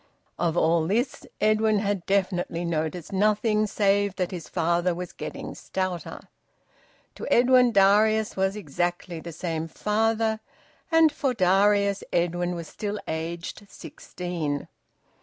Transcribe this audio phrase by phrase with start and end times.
[0.39, 6.21] Of all this, Edwin had definitely noticed nothing save that his father was `getting stouter.'
[7.13, 10.39] To Edwin, Darius was exactly the same father,
[10.91, 14.67] and for Darius, Edwin was still aged sixteen.